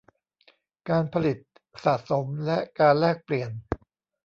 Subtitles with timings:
[0.89, 1.37] การผลิต
[1.85, 3.51] สะสม และการแลกเปลี่ยน